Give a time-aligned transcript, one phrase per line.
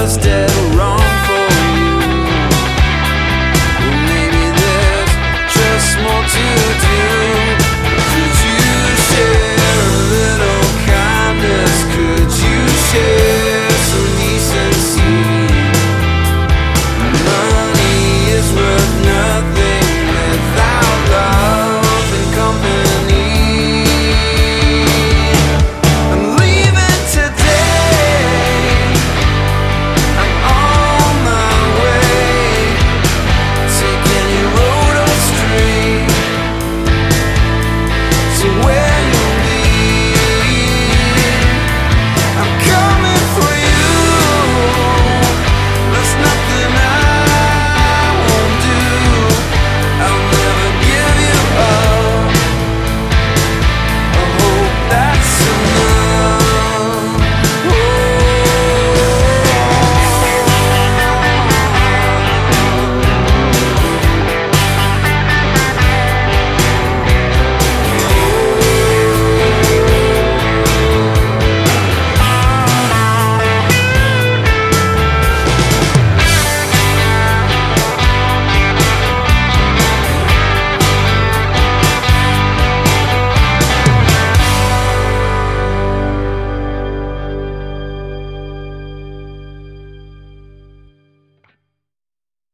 [0.00, 0.39] Was dead.